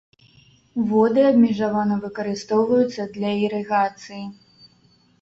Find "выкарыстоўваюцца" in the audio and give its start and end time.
2.07-3.01